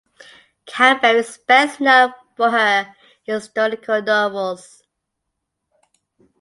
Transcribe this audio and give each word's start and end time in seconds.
Campbell 0.65 1.17
is 1.17 1.37
best 1.47 1.79
known 1.79 2.11
for 2.35 2.49
her 2.49 2.95
historical 3.21 4.01
novels. 4.01 4.81